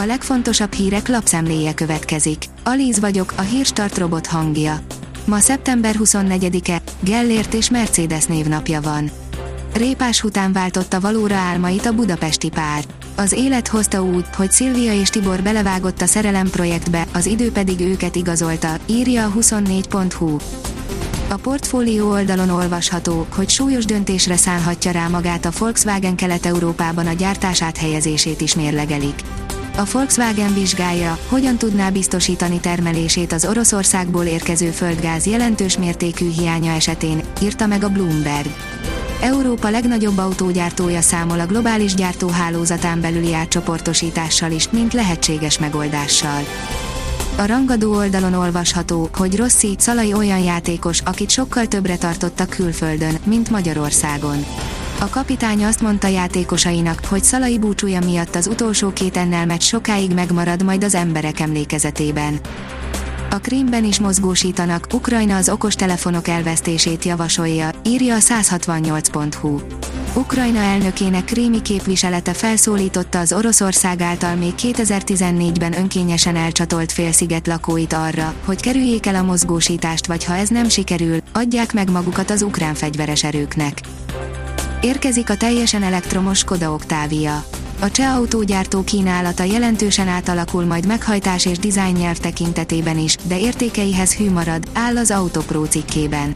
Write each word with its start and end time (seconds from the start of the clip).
A 0.00 0.04
legfontosabb 0.06 0.72
hírek 0.72 1.08
lapszemléje 1.08 1.74
következik. 1.74 2.44
Alíz 2.64 3.00
vagyok, 3.00 3.32
a 3.36 3.40
hírstart 3.40 3.98
robot 3.98 4.26
hangja. 4.26 4.80
Ma 5.24 5.38
szeptember 5.38 5.94
24-e, 5.98 6.82
Gellért 7.00 7.54
és 7.54 7.70
Mercedes 7.70 8.24
névnapja 8.24 8.80
van. 8.80 9.10
Répás 9.74 10.24
után 10.24 10.52
váltotta 10.52 11.00
valóra 11.00 11.34
álmait 11.34 11.86
a 11.86 11.92
budapesti 11.92 12.48
pár. 12.48 12.84
Az 13.16 13.32
élet 13.32 13.68
hozta 13.68 14.02
úgy, 14.02 14.24
hogy 14.36 14.50
Szilvia 14.50 14.92
és 14.92 15.08
Tibor 15.08 15.42
belevágott 15.42 16.00
a 16.00 16.06
szerelem 16.06 16.50
projektbe, 16.50 17.06
az 17.12 17.26
idő 17.26 17.52
pedig 17.52 17.80
őket 17.80 18.16
igazolta, 18.16 18.76
írja 18.86 19.24
a 19.24 19.32
24.hu. 19.38 20.36
A 21.28 21.36
portfólió 21.36 22.10
oldalon 22.10 22.50
olvasható, 22.50 23.26
hogy 23.34 23.48
súlyos 23.48 23.84
döntésre 23.84 24.36
szánhatja 24.36 24.90
rá 24.90 25.08
magát 25.08 25.44
a 25.44 25.52
Volkswagen 25.58 26.16
Kelet-Európában 26.16 27.06
a 27.06 27.12
gyártás 27.12 27.62
áthelyezését 27.62 28.40
is 28.40 28.54
mérlegelik. 28.54 29.22
A 29.78 29.84
Volkswagen 29.92 30.54
vizsgálja, 30.54 31.18
hogyan 31.28 31.58
tudná 31.58 31.90
biztosítani 31.90 32.60
termelését 32.60 33.32
az 33.32 33.44
Oroszországból 33.44 34.24
érkező 34.24 34.70
földgáz 34.70 35.26
jelentős 35.26 35.78
mértékű 35.78 36.30
hiánya 36.30 36.72
esetén, 36.72 37.20
írta 37.42 37.66
meg 37.66 37.84
a 37.84 37.88
Bloomberg. 37.88 38.46
Európa 39.20 39.70
legnagyobb 39.70 40.18
autógyártója 40.18 41.00
számol 41.00 41.40
a 41.40 41.46
globális 41.46 41.94
gyártóhálózatán 41.94 43.00
belüli 43.00 43.34
átcsoportosítással 43.34 44.50
is, 44.50 44.70
mint 44.70 44.92
lehetséges 44.92 45.58
megoldással. 45.58 46.42
A 47.36 47.46
rangadó 47.46 47.94
oldalon 47.94 48.34
olvasható, 48.34 49.08
hogy 49.12 49.36
Rossi, 49.36 49.74
Szalai 49.78 50.12
olyan 50.12 50.42
játékos, 50.42 51.00
akit 51.00 51.30
sokkal 51.30 51.66
többre 51.66 51.96
tartottak 51.96 52.48
külföldön, 52.48 53.18
mint 53.24 53.50
Magyarországon. 53.50 54.44
A 55.00 55.08
kapitány 55.08 55.64
azt 55.64 55.80
mondta 55.80 56.06
játékosainak, 56.06 57.04
hogy 57.04 57.24
Szalai 57.24 57.58
búcsúja 57.58 58.00
miatt 58.00 58.34
az 58.34 58.46
utolsó 58.46 58.92
két 58.92 59.16
ennel 59.16 59.46
meccs 59.46 59.62
sokáig 59.62 60.14
megmarad 60.14 60.62
majd 60.62 60.84
az 60.84 60.94
emberek 60.94 61.40
emlékezetében. 61.40 62.40
A 63.30 63.38
Krímben 63.38 63.84
is 63.84 63.98
mozgósítanak, 63.98 64.86
Ukrajna 64.92 65.36
az 65.36 65.48
okostelefonok 65.48 66.28
elvesztését 66.28 67.04
javasolja, 67.04 67.70
írja 67.84 68.14
a 68.14 68.18
168.hu. 68.18 69.60
Ukrajna 70.14 70.58
elnökének 70.58 71.24
krími 71.24 71.62
képviselete 71.62 72.32
felszólította 72.32 73.18
az 73.18 73.32
Oroszország 73.32 74.00
által 74.00 74.34
még 74.34 74.52
2014-ben 74.56 75.72
önkényesen 75.78 76.36
elcsatolt 76.36 76.92
félsziget 76.92 77.46
lakóit 77.46 77.92
arra, 77.92 78.34
hogy 78.44 78.60
kerüljék 78.60 79.06
el 79.06 79.14
a 79.14 79.22
mozgósítást 79.22 80.06
vagy 80.06 80.24
ha 80.24 80.34
ez 80.34 80.48
nem 80.48 80.68
sikerül, 80.68 81.18
adják 81.32 81.72
meg 81.72 81.90
magukat 81.90 82.30
az 82.30 82.42
ukrán 82.42 82.74
fegyveres 82.74 83.24
erőknek. 83.24 83.80
Érkezik 84.80 85.30
a 85.30 85.36
teljesen 85.36 85.82
elektromos 85.82 86.38
Skoda 86.38 86.72
Octavia. 86.72 87.44
A 87.80 87.90
cseh 87.90 88.16
autógyártó 88.16 88.82
kínálata 88.82 89.42
jelentősen 89.42 90.08
átalakul 90.08 90.64
majd 90.64 90.86
meghajtás 90.86 91.46
és 91.46 91.58
dizájn 91.58 91.96
nyelv 91.96 92.18
tekintetében 92.18 92.98
is, 92.98 93.16
de 93.22 93.38
értékeihez 93.38 94.14
hű 94.14 94.30
marad, 94.30 94.62
áll 94.72 94.96
az 94.96 95.10
Autopro 95.10 95.64
cikkében. 95.64 96.34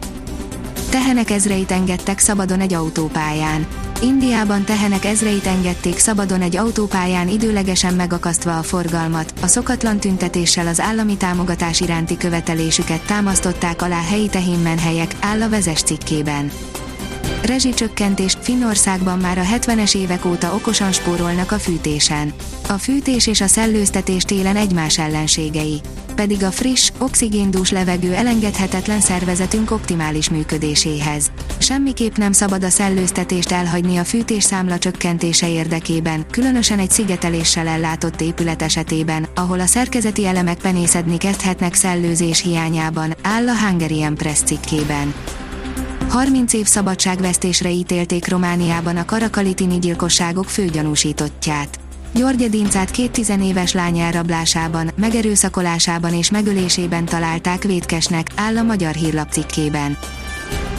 Tehenek 0.91 1.31
ezreit 1.31 1.71
engedtek 1.71 2.19
szabadon 2.19 2.61
egy 2.61 2.75
autópályán. 2.75 3.67
Indiában 4.01 4.65
tehenek 4.65 5.05
ezreit 5.05 5.47
engedték 5.47 5.99
szabadon 5.99 6.41
egy 6.41 6.57
autópályán 6.57 7.29
időlegesen 7.29 7.95
megakasztva 7.95 8.59
a 8.59 8.63
forgalmat, 8.63 9.33
a 9.43 9.47
szokatlan 9.47 9.99
tüntetéssel 9.99 10.67
az 10.67 10.81
állami 10.81 11.17
támogatás 11.17 11.81
iránti 11.81 12.17
követelésüket 12.17 13.07
támasztották 13.07 13.83
alá 13.83 14.01
helyi 14.01 14.29
tehénmenhelyek, 14.29 15.17
áll 15.21 15.43
a 15.43 15.49
vezes 15.49 15.83
cikkében. 15.83 16.51
Rezsicsökkentés 17.43 18.37
Finnországban 18.41 19.19
már 19.19 19.39
a 19.39 19.43
70-es 19.43 19.97
évek 19.97 20.25
óta 20.25 20.55
okosan 20.55 20.93
spórolnak 20.93 21.53
a 21.53 21.59
fűtésen. 21.59 22.33
A 22.69 22.73
fűtés 22.73 23.27
és 23.27 23.41
a 23.41 23.47
szellőztetés 23.47 24.23
télen 24.23 24.57
egymás 24.57 24.99
ellenségei. 24.99 25.81
Pedig 26.15 26.45
a 26.45 26.51
friss, 26.51 26.91
oxigéndús 26.99 27.71
levegő 27.71 28.15
elengedhetetlen 28.15 29.01
szervezetünk 29.01 29.71
optimális 29.71 30.31
működéséhez. 30.31 31.31
Semmiképp 31.59 32.17
nem 32.17 32.33
szabad 32.33 32.65
a 32.65 32.69
szellőztetést 32.69 33.53
elhagyni 33.53 33.97
a 33.97 34.05
fűtés 34.05 34.43
számla 34.43 34.79
csökkentése 34.79 35.51
érdekében, 35.51 36.27
különösen 36.31 36.79
egy 36.79 36.91
szigeteléssel 36.91 37.67
ellátott 37.67 38.21
épület 38.21 38.63
esetében, 38.63 39.27
ahol 39.35 39.61
a 39.61 39.67
szerkezeti 39.67 40.27
elemek 40.27 40.59
penészedni 40.59 41.17
kezdhetnek 41.17 41.75
szellőzés 41.75 42.41
hiányában, 42.41 43.15
áll 43.23 43.49
a 43.49 43.59
Hungarian 43.59 44.15
Press 44.15 44.39
cikkében. 44.39 45.15
30 46.13 46.53
év 46.53 46.67
szabadságvesztésre 46.67 47.71
ítélték 47.71 48.29
Romániában 48.29 48.97
a 48.97 49.05
karakalitini 49.05 49.79
gyilkosságok 49.79 50.45
főgyanúsítottját. 50.45 51.79
György 52.15 52.51
Dincát 52.51 52.91
két 52.91 53.11
tizenéves 53.11 53.73
lány 53.73 53.99
elrablásában, 53.99 54.91
megerőszakolásában 54.97 56.15
és 56.15 56.31
megölésében 56.31 57.05
találták 57.05 57.63
vétkesnek, 57.63 58.27
áll 58.37 58.57
a 58.57 58.63
magyar 58.63 58.95
hírlap 58.95 59.31
cikkében. 59.31 59.99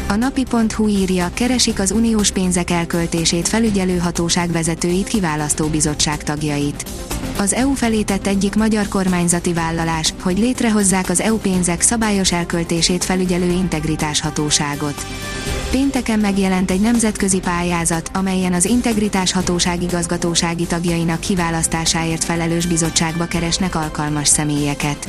A 0.08 0.16
napi.hu 0.16 0.88
írja, 0.88 1.30
keresik 1.34 1.80
az 1.80 1.91
uniós 1.91 2.31
pénzek 2.31 2.69
elköltését 2.69 3.47
felügyelő 3.47 3.97
hatóság 3.97 4.52
vezetőit 4.52 5.08
kiválasztó 5.08 5.68
bizottság 5.68 6.24
tagjait. 6.24 6.90
Az 7.38 7.53
EU 7.53 7.74
felé 7.74 8.02
tett 8.02 8.28
egyik 8.28 8.56
magyar 8.56 8.88
kormányzati 8.88 9.53
vállalás, 9.53 10.13
hogy 10.22 10.38
létrehozzák 10.40 11.09
az 11.09 11.22
EU 11.22 11.38
pénzek 11.38 11.81
szabályos 11.81 12.31
elköltését 12.31 13.03
felügyelő 13.03 13.52
integritás 13.52 14.22
hatóságot. 14.22 15.06
Pénteken 15.72 16.19
megjelent 16.19 16.72
egy 16.72 16.81
nemzetközi 16.81 17.40
pályázat, 17.40 18.09
amelyen 18.13 18.53
az 18.53 18.66
Integritás 18.66 19.31
Hatóság 19.31 19.84
igazgatósági 19.84 20.66
tagjainak 20.66 21.19
kiválasztásáért 21.19 22.24
felelős 22.24 22.66
bizottságba 22.66 23.25
keresnek 23.25 23.75
alkalmas 23.75 24.28
személyeket. 24.28 25.08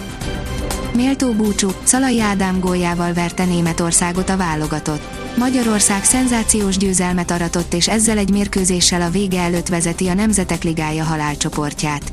Méltó 0.94 1.32
búcsú, 1.32 1.69
Szalai 1.84 2.21
Ádám 2.21 2.60
góljával 2.60 3.12
verte 3.12 3.44
Németországot 3.44 4.28
a 4.28 4.37
válogatott. 4.37 5.03
Magyarország 5.37 6.05
szenzációs 6.05 6.77
győzelmet 6.77 7.31
aratott 7.31 7.75
és 7.75 7.88
ezzel 7.88 8.19
egy 8.19 8.31
mérkőzéssel 8.31 9.03
a 9.03 9.10
vége 9.10 9.41
előtt 9.41 9.69
vezeti 9.69 10.09
a 10.09 10.15
Nemzetek 10.15 10.62
Ligája 10.62 11.04
halálcsoportját. 11.04 12.12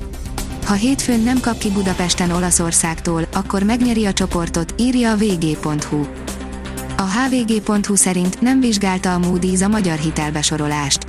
Ha 0.65 0.73
hétfőn 0.73 1.19
nem 1.19 1.39
kap 1.39 1.57
ki 1.57 1.69
Budapesten 1.69 2.31
Olaszországtól, 2.31 3.27
akkor 3.33 3.63
megnyeri 3.63 4.05
a 4.05 4.13
csoportot, 4.13 4.73
írja 4.77 5.11
a 5.11 5.17
vg.hu. 5.17 6.05
A 6.97 7.03
hvg.hu 7.03 7.95
szerint 7.95 8.41
nem 8.41 8.59
vizsgálta 8.59 9.13
a 9.13 9.19
Moody's 9.19 9.63
a 9.63 9.67
magyar 9.67 9.97
hitelbesorolást. 9.97 11.05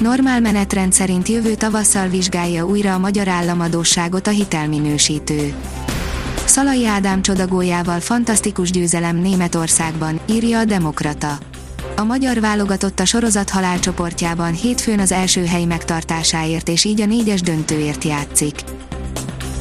Normál 0.00 0.40
menetrend 0.40 0.92
szerint 0.92 1.28
jövő 1.28 1.54
tavasszal 1.54 2.08
vizsgálja 2.08 2.66
újra 2.66 2.94
a 2.94 2.98
magyar 2.98 3.28
államadóságot 3.28 4.26
a 4.26 4.30
hitelminősítő. 4.30 5.54
Szalai 6.50 6.86
Ádám 6.86 7.22
csodagójával 7.22 8.00
fantasztikus 8.00 8.70
győzelem 8.70 9.16
Németországban, 9.16 10.20
írja 10.30 10.58
a 10.58 10.64
Demokrata. 10.64 11.38
A 11.96 12.04
magyar 12.04 12.40
válogatott 12.40 13.00
a 13.00 13.04
sorozat 13.04 13.50
halálcsoportjában 13.50 14.52
hétfőn 14.52 14.98
az 14.98 15.12
első 15.12 15.44
hely 15.44 15.64
megtartásáért 15.64 16.68
és 16.68 16.84
így 16.84 17.00
a 17.00 17.06
négyes 17.06 17.40
döntőért 17.40 18.04
játszik. 18.04 18.54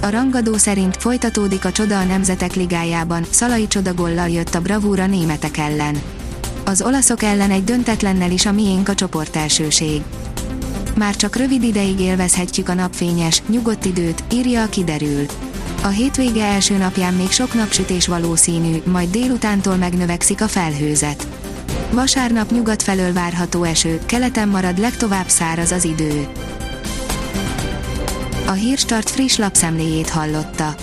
A 0.01 0.09
rangadó 0.09 0.57
szerint 0.57 0.97
folytatódik 0.97 1.65
a 1.65 1.71
csoda 1.71 1.99
a 1.99 2.03
Nemzetek 2.03 2.53
Ligájában, 2.53 3.25
Szalai 3.29 3.67
csodagollal 3.67 4.29
jött 4.29 4.55
a 4.55 4.61
bravúra 4.61 5.05
németek 5.05 5.57
ellen. 5.57 6.01
Az 6.65 6.81
olaszok 6.81 7.23
ellen 7.23 7.51
egy 7.51 7.63
döntetlennel 7.63 8.31
is 8.31 8.45
a 8.45 8.51
miénk 8.51 8.89
a 8.89 8.95
csoport 8.95 9.35
elsőség. 9.35 10.01
Már 10.95 11.15
csak 11.15 11.35
rövid 11.35 11.63
ideig 11.63 11.99
élvezhetjük 11.99 12.69
a 12.69 12.73
napfényes, 12.73 13.43
nyugodt 13.47 13.85
időt, 13.85 14.23
írja 14.33 14.63
a 14.63 14.69
kiderül. 14.69 15.25
A 15.83 15.87
hétvége 15.87 16.45
első 16.45 16.77
napján 16.77 17.13
még 17.13 17.31
sok 17.31 17.53
napsütés 17.53 18.07
valószínű, 18.07 18.81
majd 18.85 19.09
délutántól 19.09 19.75
megnövekszik 19.75 20.41
a 20.41 20.47
felhőzet. 20.47 21.27
Vasárnap 21.91 22.51
nyugat 22.51 22.83
felől 22.83 23.13
várható 23.13 23.63
eső, 23.63 23.99
keleten 24.05 24.47
marad 24.47 24.77
legtovább 24.79 25.27
száraz 25.27 25.71
az 25.71 25.83
idő. 25.83 26.27
A 28.47 28.51
Hírstart 28.51 29.09
friss 29.09 29.37
lapszemléjét 29.37 30.09
hallotta. 30.09 30.75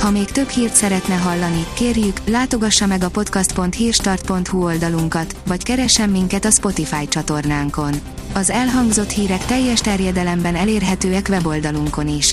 Ha 0.00 0.10
még 0.10 0.24
több 0.24 0.48
hírt 0.48 0.74
szeretne 0.74 1.14
hallani, 1.14 1.64
kérjük, 1.74 2.20
látogassa 2.26 2.86
meg 2.86 3.02
a 3.02 3.08
podcast.hírstart.hu 3.08 4.64
oldalunkat, 4.64 5.36
vagy 5.46 5.62
keressen 5.62 6.10
minket 6.10 6.44
a 6.44 6.50
Spotify 6.50 7.08
csatornánkon. 7.08 7.94
Az 8.32 8.50
elhangzott 8.50 9.10
hírek 9.10 9.44
teljes 9.44 9.80
terjedelemben 9.80 10.54
elérhetőek 10.54 11.26
weboldalunkon 11.30 12.08
is. 12.08 12.32